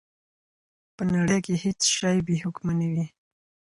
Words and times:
په 0.95 1.03
نړۍ 1.13 1.39
کي 1.45 1.53
هیڅ 1.63 1.79
شی 1.95 2.17
بې 2.25 2.35
حکمه 2.43 2.73
نه 2.79 2.87
وي. 2.91 3.05